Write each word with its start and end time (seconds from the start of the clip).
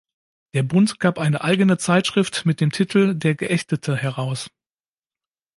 Der 0.55 0.63
Bund 0.63 0.99
gab 0.99 1.19
eine 1.19 1.41
eigene 1.43 1.77
Zeitschrift 1.77 2.43
mit 2.43 2.59
dem 2.59 2.71
Titel 2.71 3.13
"Der 3.13 3.35
Geächtete" 3.35 3.95
heraus. 3.95 4.49